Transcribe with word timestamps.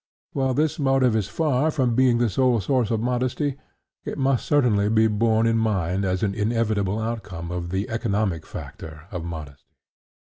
While 0.33 0.55
this 0.55 0.79
motive 0.79 1.15
is 1.15 1.27
far 1.27 1.69
from 1.69 1.93
being 1.93 2.17
the 2.17 2.27
sole 2.27 2.59
source 2.59 2.89
of 2.89 2.99
modesty, 3.01 3.57
it 4.03 4.17
must 4.17 4.47
certainly 4.47 4.89
be 4.89 5.05
borne 5.05 5.45
in 5.45 5.59
mind 5.59 6.05
as 6.05 6.23
an 6.23 6.33
inevitable 6.33 6.97
outcome 6.97 7.51
of 7.51 7.69
the 7.69 7.87
economic 7.87 8.43
factor 8.43 9.05
of 9.11 9.23
modesty. 9.23 9.75